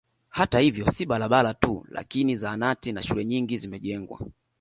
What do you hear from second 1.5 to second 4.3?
tu lakini zahanati na shule nyingi zimejengwa